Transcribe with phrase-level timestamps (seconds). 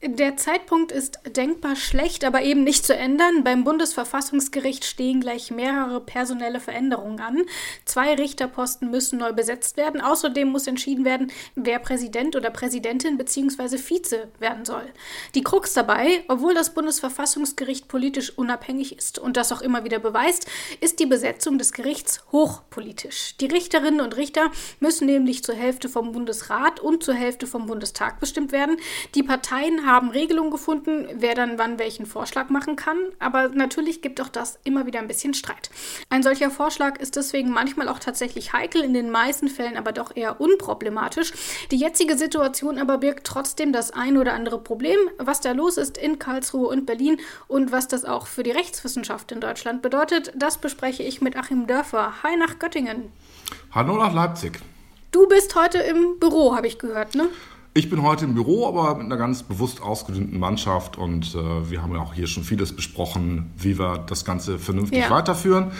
[0.00, 3.42] Der Zeitpunkt ist denkbar schlecht, aber eben nicht zu ändern.
[3.42, 7.42] Beim Bundesverfassungsgericht stehen gleich mehrere personelle Veränderungen an.
[7.84, 10.00] Zwei Richterposten müssen neu besetzt werden.
[10.00, 13.76] Außerdem muss entschieden werden, wer Präsident oder Präsidentin bzw.
[13.76, 14.84] Vize werden soll.
[15.34, 20.46] Die Krux dabei, obwohl das Bundesverfassungsgericht politisch unabhängig ist und das auch immer wieder beweist,
[20.80, 23.36] ist die Besetzung des Gerichts hochpolitisch.
[23.40, 28.20] Die Richterinnen und Richter müssen nämlich zur Hälfte vom Bundesrat und zur Hälfte vom Bundestag
[28.20, 28.76] bestimmt werden.
[29.16, 34.20] Die Parteien haben Regelungen gefunden, wer dann wann welchen Vorschlag machen kann, aber natürlich gibt
[34.20, 35.70] auch das immer wieder ein bisschen Streit.
[36.10, 40.14] Ein solcher Vorschlag ist deswegen manchmal auch tatsächlich heikel, in den meisten Fällen aber doch
[40.14, 41.32] eher unproblematisch.
[41.70, 45.98] Die jetzige Situation aber birgt trotzdem das ein oder andere Problem, was da los ist
[45.98, 50.58] in Karlsruhe und Berlin und was das auch für die Rechtswissenschaft in Deutschland bedeutet, das
[50.58, 52.22] bespreche ich mit Achim Dörfer.
[52.22, 53.10] Hi nach Göttingen.
[53.72, 54.60] Hallo nach Leipzig.
[55.10, 57.28] Du bist heute im Büro, habe ich gehört, ne?
[57.78, 61.80] Ich bin heute im Büro, aber mit einer ganz bewusst ausgedünnten Mannschaft und äh, wir
[61.80, 65.10] haben ja auch hier schon vieles besprochen, wie wir das Ganze vernünftig ja.
[65.10, 65.70] weiterführen.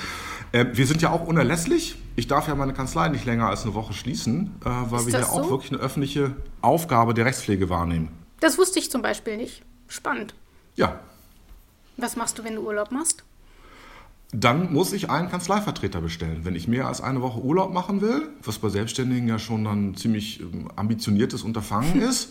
[0.52, 1.96] Äh, wir sind ja auch unerlässlich.
[2.14, 5.16] Ich darf ja meine Kanzlei nicht länger als eine Woche schließen, äh, weil Ist wir
[5.16, 5.32] hier so?
[5.32, 8.10] auch wirklich eine öffentliche Aufgabe der Rechtspflege wahrnehmen.
[8.38, 9.64] Das wusste ich zum Beispiel nicht.
[9.88, 10.36] Spannend.
[10.76, 11.00] Ja.
[11.96, 13.24] Was machst du, wenn du Urlaub machst?
[14.32, 16.40] Dann muss ich einen Kanzleivertreter bestellen.
[16.42, 19.94] Wenn ich mehr als eine Woche Urlaub machen will, was bei Selbstständigen ja schon ein
[19.96, 22.30] ziemlich ähm, ambitioniertes Unterfangen ist,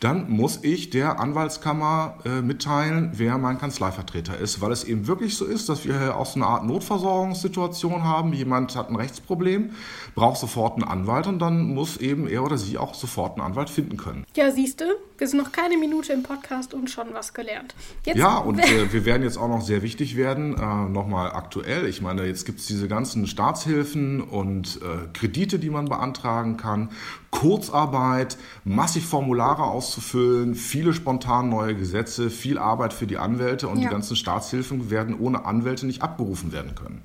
[0.00, 5.36] dann muss ich der Anwaltskammer äh, mitteilen, wer mein Kanzleivertreter ist, weil es eben wirklich
[5.38, 8.34] so ist, dass wir hier auch so eine Art Notversorgungssituation haben.
[8.34, 9.70] Jemand hat ein Rechtsproblem,
[10.14, 13.70] braucht sofort einen Anwalt und dann muss eben er oder sie auch sofort einen Anwalt
[13.70, 14.26] finden können.
[14.36, 14.84] Ja, siehst du,
[15.18, 17.74] wir sind noch keine Minute im Podcast und schon was gelernt.
[18.04, 21.86] Jetzt ja, und äh, wir werden jetzt auch noch sehr wichtig werden, äh, nochmal aktuell.
[21.86, 26.90] Ich meine, jetzt gibt es diese ganzen Staatshilfen und äh, Kredite, die man beantragen kann,
[27.30, 33.88] Kurzarbeit, massig Formulare auszufüllen, viele spontan neue Gesetze, viel Arbeit für die Anwälte und ja.
[33.88, 37.02] die ganzen Staatshilfen werden ohne Anwälte nicht abgerufen werden können.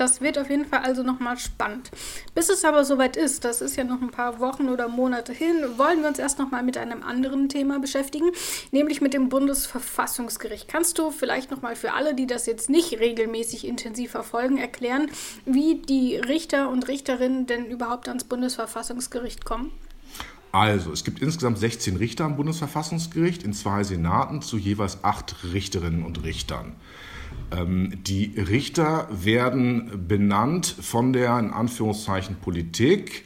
[0.00, 1.90] Das wird auf jeden Fall also nochmal spannend.
[2.34, 5.56] Bis es aber soweit ist, das ist ja noch ein paar Wochen oder Monate hin,
[5.76, 8.30] wollen wir uns erst nochmal mit einem anderen Thema beschäftigen,
[8.70, 10.68] nämlich mit dem Bundesverfassungsgericht.
[10.68, 15.10] Kannst du vielleicht nochmal für alle, die das jetzt nicht regelmäßig intensiv verfolgen, erklären,
[15.44, 19.70] wie die Richter und Richterinnen denn überhaupt ans Bundesverfassungsgericht kommen?
[20.50, 26.06] Also, es gibt insgesamt 16 Richter am Bundesverfassungsgericht in zwei Senaten zu jeweils acht Richterinnen
[26.06, 26.74] und Richtern.
[27.52, 33.24] Ähm, die Richter werden benannt von der in Anführungszeichen Politik,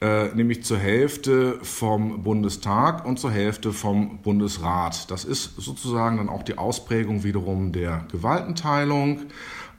[0.00, 5.10] äh, nämlich zur Hälfte vom Bundestag und zur Hälfte vom Bundesrat.
[5.10, 9.22] Das ist sozusagen dann auch die Ausprägung wiederum der Gewaltenteilung,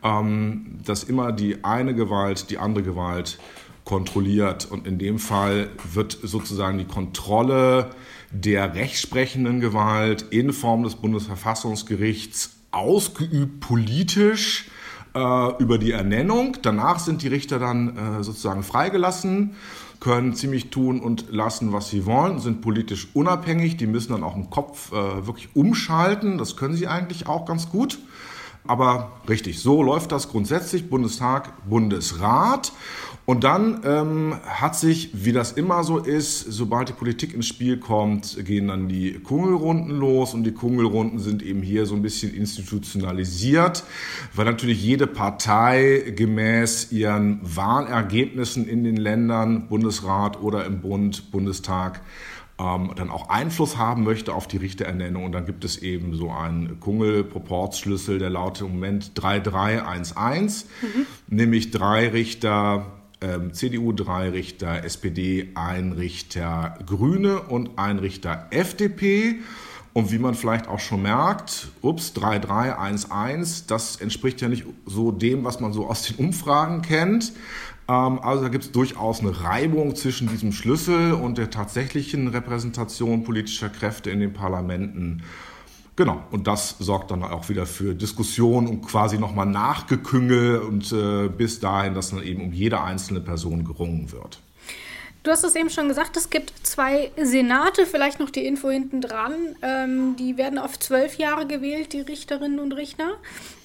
[0.03, 3.39] ähm, dass immer die eine Gewalt die andere Gewalt
[3.83, 4.67] kontrolliert.
[4.69, 7.91] Und in dem Fall wird sozusagen die Kontrolle
[8.31, 14.69] der rechtsprechenden Gewalt in Form des Bundesverfassungsgerichts ausgeübt politisch
[15.13, 16.57] äh, über die Ernennung.
[16.61, 19.55] Danach sind die Richter dann äh, sozusagen freigelassen,
[19.99, 23.77] können ziemlich tun und lassen, was sie wollen, sind politisch unabhängig.
[23.77, 26.37] Die müssen dann auch im Kopf äh, wirklich umschalten.
[26.37, 27.97] Das können sie eigentlich auch ganz gut.
[28.67, 30.89] Aber richtig, so läuft das grundsätzlich.
[30.89, 32.71] Bundestag, Bundesrat.
[33.29, 37.77] Und dann ähm, hat sich, wie das immer so ist, sobald die Politik ins Spiel
[37.77, 42.33] kommt, gehen dann die Kungelrunden los und die Kungelrunden sind eben hier so ein bisschen
[42.33, 43.83] institutionalisiert,
[44.33, 51.99] weil natürlich jede Partei gemäß ihren Wahlergebnissen in den Ländern, Bundesrat oder im Bund, Bundestag,
[52.59, 55.25] ähm, dann auch Einfluss haben möchte auf die Richterernennung.
[55.25, 61.05] Und dann gibt es eben so einen Kungel-Proportsschlüssel, der lautet im Moment 3311, mhm.
[61.27, 62.85] nämlich drei Richter
[63.21, 69.37] ähm, CDU drei Richter, SPD ein Richter Grüne und ein Richter FDP.
[69.97, 75.43] Und wie man vielleicht auch schon merkt, ups, 3-3-1-1, das entspricht ja nicht so dem,
[75.43, 77.31] was man so aus den Umfragen kennt.
[77.87, 83.23] Ähm, also da gibt es durchaus eine Reibung zwischen diesem Schlüssel und der tatsächlichen Repräsentation
[83.23, 85.23] politischer Kräfte in den Parlamenten.
[85.95, 91.27] Genau, und das sorgt dann auch wieder für Diskussion und quasi nochmal Nachgeküngel und äh,
[91.27, 94.43] bis dahin, dass dann eben um jede einzelne Person gerungen wird.
[95.27, 99.01] Du hast es eben schon gesagt, es gibt zwei Senate, vielleicht noch die Info hinten
[99.01, 99.57] dran.
[99.61, 103.17] Ähm, die werden auf zwölf Jahre gewählt, die Richterinnen und Richter.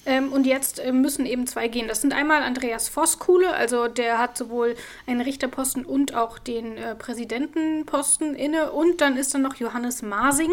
[0.05, 1.87] Ähm, und jetzt äh, müssen eben zwei gehen.
[1.87, 4.75] Das sind einmal Andreas Voskuhle, also der hat sowohl
[5.07, 8.73] einen Richterposten und auch den äh, Präsidentenposten inne.
[8.73, 10.51] Und dann ist dann noch Johannes Masing.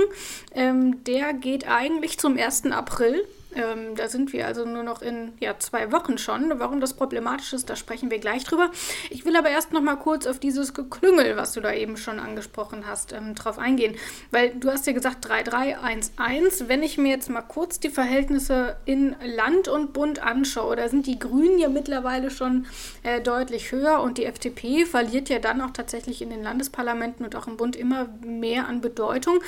[0.54, 2.66] Ähm, der geht eigentlich zum 1.
[2.66, 6.52] April Ähm, da sind wir also nur noch in ja, zwei Wochen schon.
[6.58, 8.70] Warum das problematisch ist, da sprechen wir gleich drüber.
[9.10, 12.20] Ich will aber erst noch mal kurz auf dieses Geklüngel, was du da eben schon
[12.20, 13.94] angesprochen hast, ähm, drauf eingehen.
[14.30, 16.68] Weil du hast ja gesagt 3-3-1-1.
[16.68, 21.06] Wenn ich mir jetzt mal kurz die Verhältnisse in Land und Bund anschaue, da sind
[21.06, 22.66] die Grünen ja mittlerweile schon
[23.02, 27.36] äh, deutlich höher und die FDP verliert ja dann auch tatsächlich in den Landesparlamenten und
[27.36, 29.40] auch im Bund immer mehr an Bedeutung.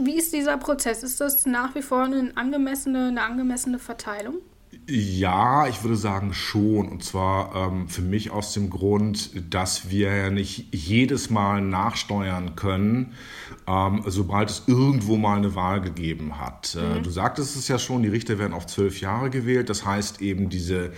[0.00, 1.02] Wie ist dieser Prozess?
[1.02, 4.36] Ist das nach wie vor eine angemessene, eine angemessene Verteilung?
[4.86, 6.88] Ja, ich würde sagen schon.
[6.88, 12.54] Und zwar ähm, für mich aus dem Grund, dass wir ja nicht jedes Mal nachsteuern
[12.54, 13.14] können,
[13.66, 16.76] ähm, sobald es irgendwo mal eine Wahl gegeben hat.
[16.78, 17.02] Äh, mhm.
[17.02, 19.70] du sagtest es ja schon, die Richter werden auf zwölf Jahre gewählt.
[19.70, 20.92] Das heißt eben diese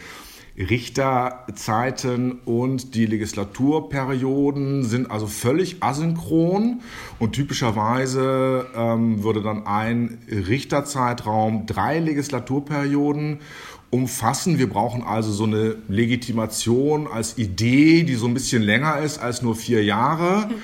[0.59, 6.81] Richterzeiten und die Legislaturperioden sind also völlig asynchron
[7.19, 13.41] und typischerweise ähm, würde dann ein Richterzeitraum drei Legislaturperioden
[13.91, 14.59] umfassen.
[14.59, 19.43] Wir brauchen also so eine Legitimation als Idee, die so ein bisschen länger ist als
[19.43, 20.47] nur vier Jahre.
[20.49, 20.55] Mhm.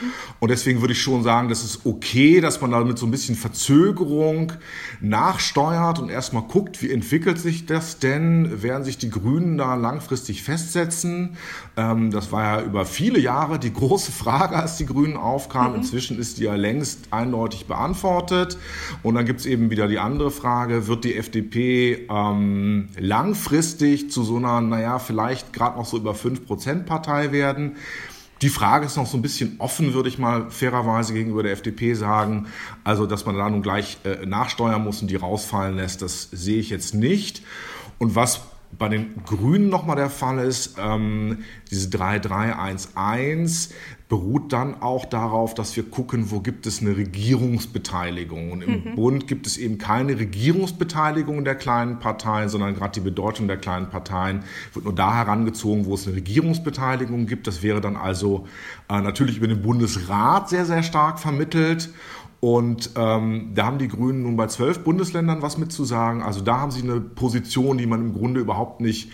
[0.41, 3.13] Und deswegen würde ich schon sagen, das ist okay, dass man da mit so ein
[3.13, 4.53] bisschen Verzögerung
[5.01, 8.63] nachsteuert und erstmal guckt, wie entwickelt sich das denn?
[8.63, 11.37] Werden sich die Grünen da langfristig festsetzen?
[11.77, 15.73] Ähm, das war ja über viele Jahre die große Frage, als die Grünen aufkamen.
[15.73, 15.79] Mhm.
[15.79, 18.59] Inzwischen ist die ja längst eindeutig beantwortet.
[19.05, 24.23] Und dann gibt es eben wieder die andere Frage, wird die FDP ähm, langfristig zu
[24.23, 27.77] so einer, naja, vielleicht gerade noch so über 5% Partei werden.
[28.41, 31.93] Die Frage ist noch so ein bisschen offen, würde ich mal fairerweise gegenüber der FDP
[31.93, 32.47] sagen.
[32.85, 36.59] Also, dass man da nun gleich äh, nachsteuern muss und die rausfallen lässt, das sehe
[36.59, 37.43] ich jetzt nicht.
[37.99, 38.41] Und was
[38.79, 41.39] bei den Grünen nochmal der Fall ist, ähm,
[41.71, 43.71] diese 3311
[44.09, 48.53] beruht dann auch darauf, dass wir gucken, wo gibt es eine Regierungsbeteiligung.
[48.53, 48.95] Und im mhm.
[48.95, 53.89] Bund gibt es eben keine Regierungsbeteiligung der kleinen Parteien, sondern gerade die Bedeutung der kleinen
[53.89, 57.47] Parteien wird nur da herangezogen, wo es eine Regierungsbeteiligung gibt.
[57.47, 58.47] Das wäre dann also
[58.91, 61.89] äh, natürlich über den Bundesrat sehr, sehr stark vermittelt.
[62.45, 66.23] Und ähm, da haben die Grünen nun bei zwölf Bundesländern was mitzusagen.
[66.23, 69.13] Also da haben sie eine Position, die man im Grunde überhaupt nicht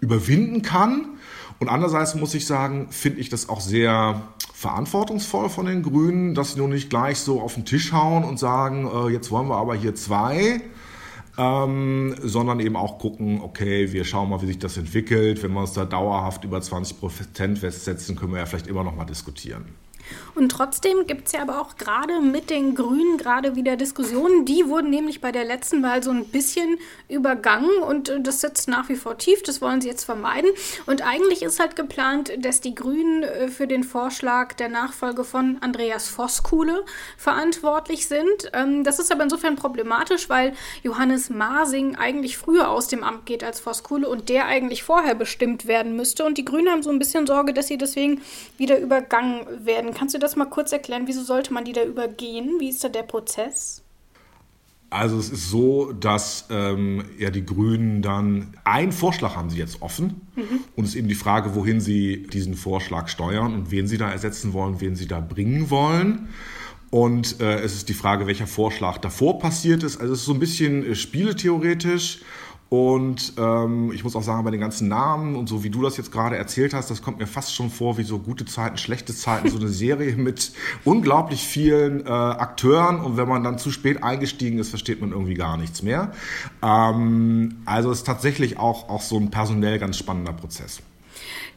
[0.00, 1.18] überwinden kann.
[1.58, 4.22] Und andererseits muss ich sagen, finde ich das auch sehr
[4.54, 8.38] verantwortungsvoll von den Grünen, dass sie nun nicht gleich so auf den Tisch hauen und
[8.38, 10.62] sagen, äh, jetzt wollen wir aber hier zwei.
[11.36, 15.42] Ähm, sondern eben auch gucken, okay, wir schauen mal, wie sich das entwickelt.
[15.42, 18.96] Wenn wir uns da dauerhaft über 20 Prozent festsetzen, können wir ja vielleicht immer noch
[18.96, 19.66] mal diskutieren.
[20.34, 24.44] Und trotzdem gibt es ja aber auch gerade mit den Grünen gerade wieder Diskussionen.
[24.44, 28.68] Die wurden nämlich bei der letzten Wahl so ein bisschen übergangen und äh, das sitzt
[28.68, 29.42] nach wie vor tief.
[29.42, 30.50] Das wollen sie jetzt vermeiden.
[30.86, 35.58] Und eigentlich ist halt geplant, dass die Grünen äh, für den Vorschlag der Nachfolge von
[35.60, 36.84] Andreas Voskuhle
[37.16, 38.50] verantwortlich sind.
[38.52, 40.52] Ähm, das ist aber insofern problematisch, weil
[40.82, 45.66] Johannes Masing eigentlich früher aus dem Amt geht als Voskuhle und der eigentlich vorher bestimmt
[45.66, 46.24] werden müsste.
[46.24, 48.20] Und die Grünen haben so ein bisschen Sorge, dass sie deswegen
[48.56, 51.04] wieder übergangen werden Kannst du das mal kurz erklären?
[51.06, 52.56] Wieso sollte man die da übergehen?
[52.58, 53.82] Wie ist da der Prozess?
[54.90, 59.82] Also es ist so, dass ähm, ja die Grünen dann einen Vorschlag haben sie jetzt
[59.82, 60.64] offen mhm.
[60.74, 64.10] und es ist eben die Frage, wohin sie diesen Vorschlag steuern und wen sie da
[64.10, 66.28] ersetzen wollen, wen sie da bringen wollen.
[66.90, 70.00] Und äh, es ist die Frage, welcher Vorschlag davor passiert ist.
[70.00, 72.22] Also es ist so ein bisschen äh, spieletheoretisch
[72.70, 75.96] und ähm, ich muss auch sagen, bei den ganzen Namen und so wie du das
[75.96, 79.12] jetzt gerade erzählt hast, das kommt mir fast schon vor wie so gute Zeiten, schlechte
[79.12, 80.52] Zeiten, so eine Serie mit
[80.84, 85.34] unglaublich vielen äh, Akteuren und wenn man dann zu spät eingestiegen ist, versteht man irgendwie
[85.34, 86.12] gar nichts mehr.
[86.62, 90.80] Ähm, also es ist tatsächlich auch, auch so ein personell ganz spannender Prozess.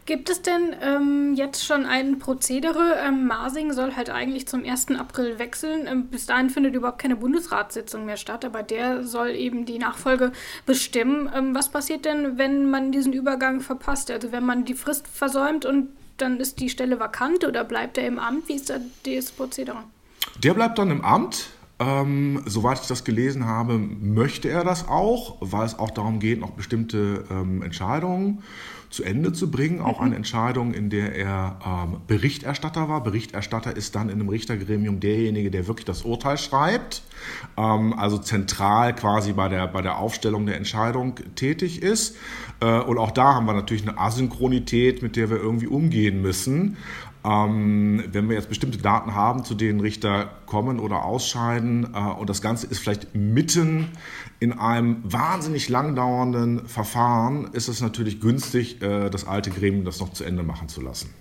[0.06, 2.96] Gibt es denn ähm, jetzt schon ein Prozedere?
[3.06, 4.92] Ähm, Masing soll halt eigentlich zum 1.
[5.00, 5.88] April wechseln.
[5.88, 10.34] Ähm, bis dahin findet überhaupt keine Bundesratssitzung mehr statt, aber der soll eben die Nachfolge
[10.66, 11.32] bestimmen.
[11.34, 14.12] Ähm, was passiert denn, wenn man diesen Übergang verpasst?
[14.12, 18.06] Also wenn man die Frist versäumt und dann ist die Stelle vakant oder bleibt er
[18.06, 18.50] im Amt?
[18.50, 19.84] Wie ist da das Prozedere?
[20.44, 21.48] Der bleibt dann im Amt.
[21.80, 26.40] Ähm, soweit ich das gelesen habe, möchte er das auch, weil es auch darum geht,
[26.40, 28.44] noch bestimmte ähm, Entscheidungen
[28.94, 29.82] zu Ende zu bringen.
[29.82, 30.06] Auch mhm.
[30.06, 33.02] eine Entscheidung, in der er ähm, Berichterstatter war.
[33.02, 37.02] Berichterstatter ist dann in einem Richtergremium derjenige, der wirklich das Urteil schreibt.
[37.58, 42.16] Ähm, also zentral quasi bei der, bei der Aufstellung der Entscheidung tätig ist.
[42.60, 46.78] Äh, und auch da haben wir natürlich eine Asynchronität, mit der wir irgendwie umgehen müssen.
[47.26, 52.30] Ähm, wenn wir jetzt bestimmte Daten haben, zu denen Richter kommen oder ausscheiden, äh, und
[52.30, 53.90] das Ganze ist vielleicht mitten
[54.40, 60.12] in einem wahnsinnig langdauernden Verfahren, ist es natürlich günstig, äh, das alte Gremium das noch
[60.12, 61.14] zu Ende machen zu lassen.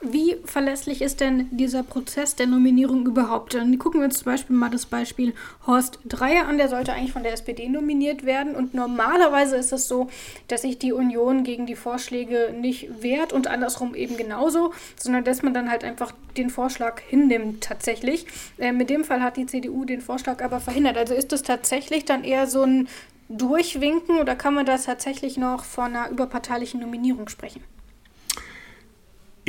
[0.00, 3.54] Wie verlässlich ist denn dieser Prozess der Nominierung überhaupt?
[3.54, 5.34] Dann gucken wir uns zum Beispiel mal das Beispiel
[5.66, 6.56] Horst Dreier an.
[6.56, 8.54] Der sollte eigentlich von der SPD nominiert werden.
[8.54, 10.08] Und normalerweise ist es so,
[10.46, 15.42] dass sich die Union gegen die Vorschläge nicht wehrt und andersrum eben genauso, sondern dass
[15.42, 18.26] man dann halt einfach den Vorschlag hinnimmt tatsächlich.
[18.56, 20.96] Äh, mit dem Fall hat die CDU den Vorschlag aber verhindert.
[20.96, 22.86] Also ist es tatsächlich dann eher so ein
[23.28, 27.64] Durchwinken oder kann man da tatsächlich noch von einer überparteilichen Nominierung sprechen?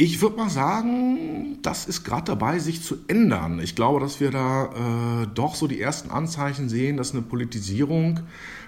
[0.01, 3.59] Ich würde mal sagen, das ist gerade dabei, sich zu ändern.
[3.59, 8.21] Ich glaube, dass wir da äh, doch so die ersten Anzeichen sehen, dass eine Politisierung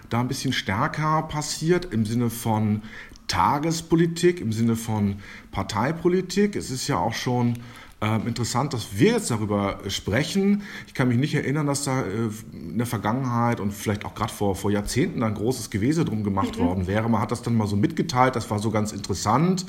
[0.09, 2.81] da ein bisschen stärker passiert im Sinne von
[3.29, 5.19] Tagespolitik, im Sinne von
[5.51, 6.57] Parteipolitik.
[6.57, 7.59] Es ist ja auch schon
[8.01, 10.63] ähm, interessant, dass wir jetzt darüber sprechen.
[10.87, 14.33] Ich kann mich nicht erinnern, dass da äh, in der Vergangenheit und vielleicht auch gerade
[14.33, 16.63] vor, vor Jahrzehnten ein großes Gewese drum gemacht mhm.
[16.63, 17.07] worden wäre.
[17.09, 19.67] Man hat das dann mal so mitgeteilt, das war so ganz interessant.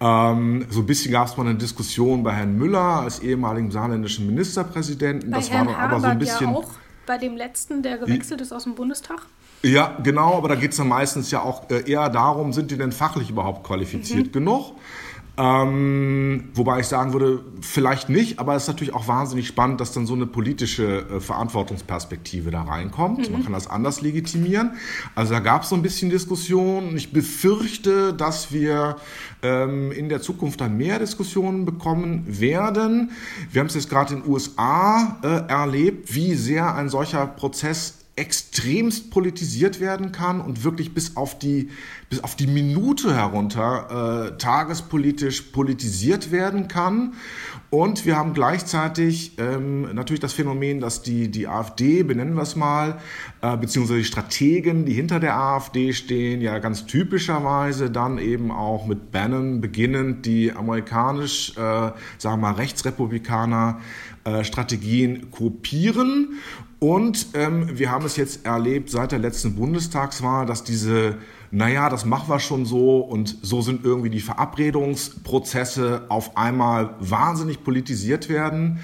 [0.00, 4.26] Ähm, so ein bisschen gab es mal eine Diskussion bei Herrn Müller als ehemaligen saarländischen
[4.26, 5.30] Ministerpräsidenten.
[5.32, 6.50] Bei das Herrn war aber so ein bisschen.
[6.50, 6.70] Ja auch
[7.06, 9.26] bei dem letzten, der gewechselt ist aus dem Bundestag?
[9.62, 12.76] Ja, genau, aber da geht es dann meistens ja auch äh, eher darum, sind die
[12.76, 14.32] denn fachlich überhaupt qualifiziert mhm.
[14.32, 14.76] genug?
[15.36, 19.92] Ähm, wobei ich sagen würde, vielleicht nicht, aber es ist natürlich auch wahnsinnig spannend, dass
[19.92, 23.26] dann so eine politische äh, Verantwortungsperspektive da reinkommt.
[23.28, 23.32] Mhm.
[23.32, 24.74] Man kann das anders legitimieren.
[25.16, 26.96] Also da gab es so ein bisschen Diskussion.
[26.96, 28.96] Ich befürchte, dass wir
[29.42, 33.10] ähm, in der Zukunft dann mehr Diskussionen bekommen werden.
[33.50, 38.03] Wir haben es jetzt gerade in den USA äh, erlebt, wie sehr ein solcher Prozess
[38.16, 41.70] extremst politisiert werden kann und wirklich bis auf die,
[42.10, 47.14] bis auf die Minute herunter äh, tagespolitisch politisiert werden kann.
[47.70, 52.54] Und wir haben gleichzeitig ähm, natürlich das Phänomen, dass die, die AfD, benennen wir es
[52.54, 53.00] mal,
[53.42, 58.86] äh, beziehungsweise die Strategen, die hinter der AfD stehen, ja ganz typischerweise dann eben auch
[58.86, 63.80] mit Bannon beginnend die amerikanisch, äh, sagen wir mal, Rechtsrepublikaner
[64.22, 66.38] äh, Strategien kopieren
[66.78, 71.16] und ähm, wir haben es jetzt erlebt seit der letzten Bundestagswahl, dass diese,
[71.50, 77.64] naja, das machen wir schon so und so sind irgendwie die Verabredungsprozesse auf einmal wahnsinnig
[77.64, 78.80] politisiert werden.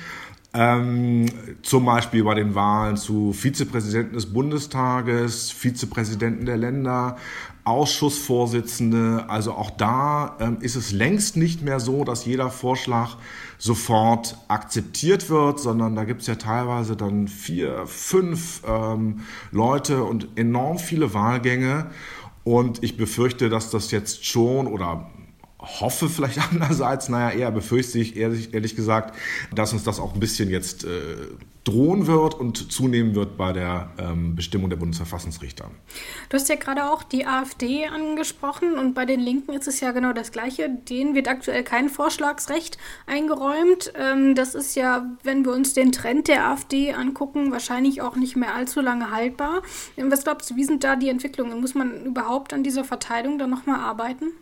[0.52, 1.26] Ähm,
[1.62, 7.16] zum Beispiel bei den Wahlen zu Vizepräsidenten des Bundestages, Vizepräsidenten der Länder,
[7.62, 9.26] Ausschussvorsitzende.
[9.28, 13.16] Also auch da ähm, ist es längst nicht mehr so, dass jeder Vorschlag
[13.58, 19.20] sofort akzeptiert wird, sondern da gibt es ja teilweise dann vier, fünf ähm,
[19.52, 21.90] Leute und enorm viele Wahlgänge.
[22.42, 25.10] Und ich befürchte, dass das jetzt schon oder
[25.60, 29.16] hoffe vielleicht andererseits, naja, eher befürchte ich ehrlich, ehrlich gesagt,
[29.54, 30.88] dass uns das auch ein bisschen jetzt äh,
[31.64, 35.70] drohen wird und zunehmen wird bei der ähm, Bestimmung der Bundesverfassungsrichter.
[36.28, 39.92] Du hast ja gerade auch die AfD angesprochen und bei den Linken ist es ja
[39.92, 40.70] genau das Gleiche.
[40.70, 43.92] Denen wird aktuell kein Vorschlagsrecht eingeräumt.
[43.94, 48.36] Ähm, das ist ja, wenn wir uns den Trend der AfD angucken, wahrscheinlich auch nicht
[48.36, 49.62] mehr allzu lange haltbar.
[49.96, 51.60] Was glaubst du, wie sind da die Entwicklungen?
[51.60, 54.32] Muss man überhaupt an dieser Verteilung dann nochmal arbeiten?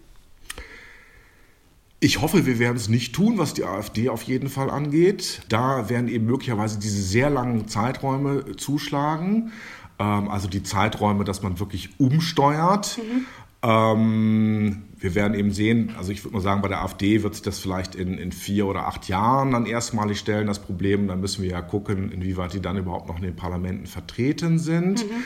[2.01, 5.43] Ich hoffe, wir werden es nicht tun, was die AfD auf jeden Fall angeht.
[5.49, 9.51] Da werden eben möglicherweise diese sehr langen Zeiträume zuschlagen.
[9.99, 12.99] Ähm, also die Zeiträume, dass man wirklich umsteuert.
[12.99, 13.27] Mhm.
[13.61, 17.43] Ähm, wir werden eben sehen, also ich würde mal sagen, bei der AfD wird sich
[17.43, 21.09] das vielleicht in, in vier oder acht Jahren dann erstmalig stellen, das Problem.
[21.09, 25.05] Dann müssen wir ja gucken, inwieweit die dann überhaupt noch in den Parlamenten vertreten sind.
[25.05, 25.25] Mhm.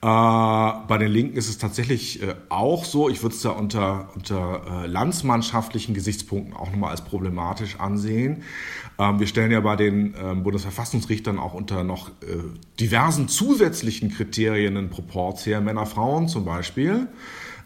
[0.00, 4.10] Äh, bei den Linken ist es tatsächlich äh, auch so, ich würde es da unter,
[4.14, 8.44] unter äh, landsmannschaftlichen Gesichtspunkten auch nochmal als problematisch ansehen.
[8.96, 12.10] Ähm, wir stellen ja bei den ähm, Bundesverfassungsrichtern auch unter noch
[12.78, 17.08] diversen zusätzlichen Kriterien einen Proporz her, Männer, Frauen zum Beispiel.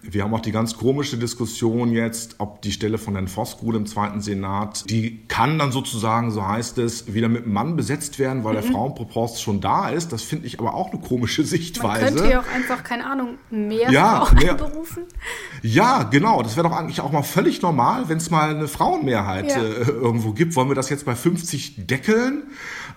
[0.04, 3.86] Wir haben auch die ganz komische Diskussion jetzt, ob die Stelle von Herrn Voskuhl im
[3.86, 8.42] zweiten Senat, die kann dann sozusagen, so heißt es, wieder mit einem Mann besetzt werden,
[8.42, 8.62] weil mhm.
[8.62, 10.12] der Frauenproporz schon da ist.
[10.12, 12.06] Das finde ich aber auch eine komische Sichtweise.
[12.06, 15.04] Man könnte ja auch einfach, keine Ahnung, mehr ja, Frauen mehr, berufen.
[15.62, 16.42] Ja, genau.
[16.42, 19.62] Das wäre doch eigentlich auch mal völlig normal, wenn es mal eine Frauenmehrheit ja.
[19.62, 20.56] äh, irgendwo gibt.
[20.56, 22.42] Wollen wir das jetzt bei 50 deckeln?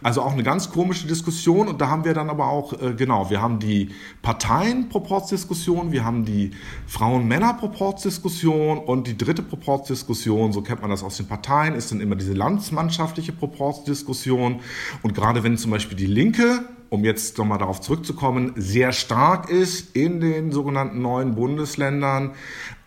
[0.04, 1.68] Also auch eine ganz komische Diskussion.
[1.68, 3.90] Und da haben wir dann aber auch, äh, genau, wir haben die
[4.22, 6.52] Parteienproportsdiskussion, wir haben die
[6.88, 12.16] Frauen-Männer-Proportsdiskussion und die dritte Proportsdiskussion, so kennt man das aus den Parteien, ist dann immer
[12.16, 14.60] diese landsmannschaftliche Proportsdiskussion.
[15.02, 19.96] Und gerade wenn zum Beispiel die Linke um jetzt nochmal darauf zurückzukommen, sehr stark ist
[19.96, 22.32] in den sogenannten neuen Bundesländern,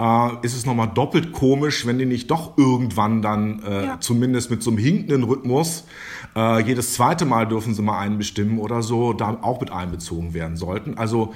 [0.01, 4.01] äh, ist es nochmal doppelt komisch, wenn die nicht doch irgendwann dann äh, ja.
[4.01, 5.85] zumindest mit so einem hinkenden Rhythmus
[6.39, 10.35] äh, jedes zweite Mal dürfen sie mal einen bestimmen oder so, da auch mit einbezogen
[10.35, 10.97] werden sollten.
[10.97, 11.35] Also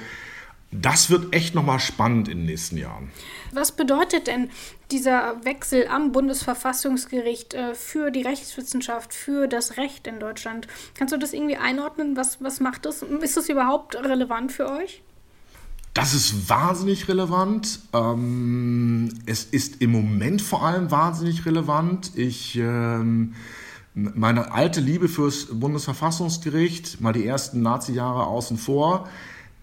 [0.72, 3.10] Das wird echt nochmal spannend in den nächsten Jahren.
[3.52, 4.48] Was bedeutet denn
[4.90, 10.66] dieser Wechsel am Bundesverfassungsgericht äh, für die Rechtswissenschaft, für das Recht in Deutschland?
[10.94, 12.16] Kannst du das irgendwie einordnen?
[12.16, 13.02] Was, was macht das?
[13.02, 15.02] Ist das überhaupt relevant für euch?
[15.92, 17.80] Das ist wahnsinnig relevant.
[17.92, 22.12] Ähm, es ist im Moment vor allem wahnsinnig relevant.
[22.16, 23.34] Ich, ähm,
[23.92, 29.06] meine alte Liebe fürs Bundesverfassungsgericht, mal die ersten Nazi-Jahre außen vor,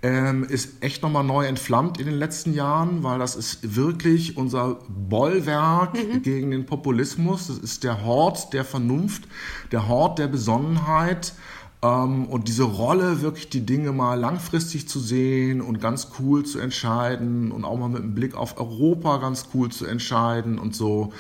[0.01, 4.79] ähm, ist echt nochmal neu entflammt in den letzten Jahren, weil das ist wirklich unser
[4.87, 6.21] Bollwerk mhm.
[6.21, 7.47] gegen den Populismus.
[7.47, 9.27] Das ist der Hort der Vernunft,
[9.71, 11.33] der Hort der Besonnenheit.
[11.81, 16.59] Ähm, und diese Rolle, wirklich die Dinge mal langfristig zu sehen und ganz cool zu
[16.59, 21.11] entscheiden und auch mal mit einem Blick auf Europa ganz cool zu entscheiden und so,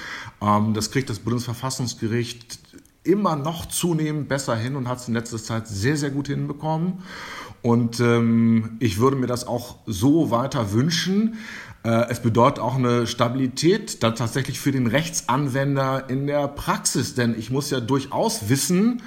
[0.41, 2.59] ähm, das kriegt das Bundesverfassungsgericht
[3.03, 6.99] immer noch zunehmend besser hin und hat es in letzter Zeit sehr, sehr gut hinbekommen.
[7.61, 11.37] Und ähm, ich würde mir das auch so weiter wünschen.
[11.83, 17.37] Äh, es bedeutet auch eine Stabilität dann tatsächlich für den Rechtsanwender in der Praxis, denn
[17.37, 19.01] ich muss ja durchaus wissen,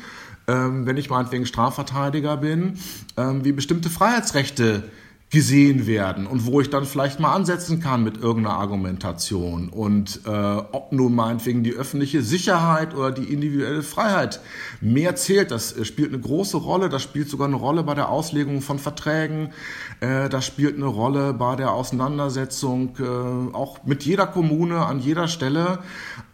[0.49, 2.79] ähm, wenn ich meinetwegen Strafverteidiger bin,
[3.17, 4.85] ähm, wie bestimmte Freiheitsrechte
[5.33, 10.29] gesehen werden und wo ich dann vielleicht mal ansetzen kann mit irgendeiner Argumentation und äh,
[10.29, 14.41] ob nun meinetwegen die öffentliche Sicherheit oder die individuelle Freiheit
[14.83, 18.11] mehr zählt, das äh, spielt eine große Rolle, das spielt sogar eine Rolle bei der
[18.11, 19.55] Auslegung von Verträgen,
[20.01, 25.29] äh, das spielt eine Rolle bei der Auseinandersetzung äh, auch mit jeder Kommune an jeder
[25.29, 25.79] Stelle.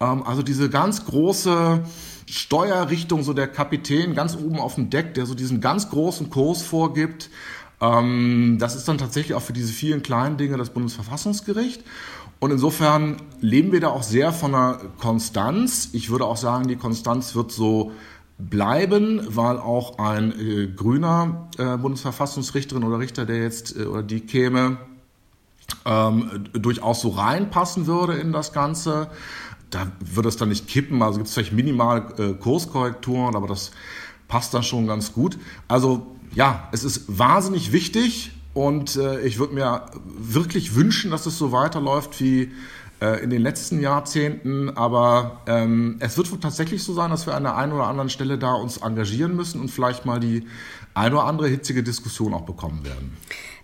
[0.00, 1.84] Ähm, also diese ganz große
[2.26, 6.62] Steuerrichtung, so der Kapitän ganz oben auf dem Deck, der so diesen ganz großen Kurs
[6.62, 7.30] vorgibt,
[7.80, 11.84] das ist dann tatsächlich auch für diese vielen kleinen Dinge das Bundesverfassungsgericht.
[12.40, 15.90] Und insofern leben wir da auch sehr von einer Konstanz.
[15.92, 17.92] Ich würde auch sagen, die Konstanz wird so
[18.38, 24.20] bleiben, weil auch ein äh, grüner äh, Bundesverfassungsrichterin oder Richter, der jetzt äh, oder die
[24.20, 24.78] käme,
[25.84, 29.10] ähm, durchaus so reinpassen würde in das Ganze.
[29.70, 33.72] Da würde es dann nicht kippen, also gibt es vielleicht minimal äh, Kurskorrekturen, aber das
[34.28, 35.36] passt dann schon ganz gut.
[35.66, 36.06] Also
[36.38, 41.50] ja, es ist wahnsinnig wichtig und äh, ich würde mir wirklich wünschen, dass es so
[41.50, 42.52] weiterläuft wie
[43.00, 44.76] in den letzten Jahrzehnten.
[44.76, 48.38] Aber ähm, es wird tatsächlich so sein, dass wir an der einen oder anderen Stelle
[48.38, 50.46] da uns engagieren müssen und vielleicht mal die
[50.94, 53.16] eine oder andere hitzige Diskussion auch bekommen werden.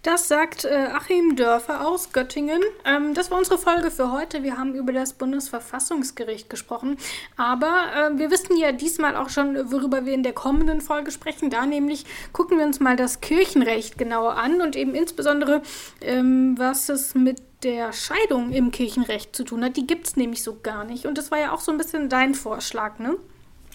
[0.04, 2.60] Das sagt äh, Achim Dörfer aus Göttingen.
[2.84, 4.42] Ähm, das war unsere Folge für heute.
[4.42, 6.98] Wir haben über das Bundesverfassungsgericht gesprochen.
[7.38, 11.48] Aber äh, wir wissen ja diesmal auch schon, worüber wir in der kommenden Folge sprechen.
[11.48, 12.04] Da nämlich
[12.34, 15.62] gucken wir uns mal das Kirchenrecht genauer an und eben insbesondere,
[16.02, 19.76] ähm, was es mit der Scheidung im Kirchenrecht zu tun hat.
[19.76, 21.06] Die gibt es nämlich so gar nicht.
[21.06, 23.16] Und das war ja auch so ein bisschen dein Vorschlag, ne?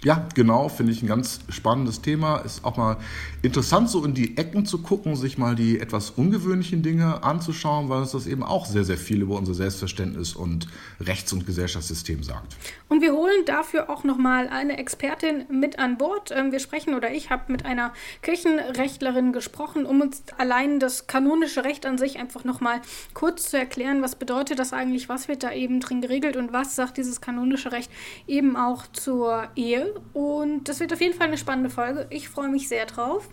[0.02, 2.38] Ja, genau, finde ich ein ganz spannendes Thema.
[2.38, 2.96] Ist auch mal
[3.42, 8.02] interessant, so in die Ecken zu gucken, sich mal die etwas ungewöhnlichen Dinge anzuschauen, weil
[8.02, 10.68] uns das eben auch sehr, sehr viel über unser Selbstverständnis und
[11.02, 12.56] Rechts- und Gesellschaftssystem sagt.
[12.88, 16.32] Und wir holen dafür auch nochmal eine Expertin mit an Bord.
[16.32, 21.66] Ähm, wir sprechen oder ich habe mit einer Kirchenrechtlerin gesprochen, um uns allein das kanonische
[21.66, 22.80] Recht an sich einfach nochmal
[23.14, 26.78] kurz zu erklären, was bedeutet das eigentlich, was wird da eben drin geregelt und was
[26.78, 27.92] sagt dieses kanonische Recht
[28.28, 29.89] eben auch zur Ehe.
[30.14, 32.08] Und das wird auf jeden Fall eine spannende Folge.
[32.10, 33.30] Ich freue mich sehr drauf.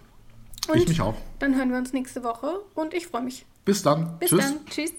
[0.69, 1.14] Und ich mich auch.
[1.38, 3.47] Dann hören wir uns nächste Woche und ich freue mich.
[3.64, 4.19] Bis dann.
[4.19, 4.45] Bis Tschüss.
[4.45, 4.66] dann.
[4.66, 4.92] Tschüss.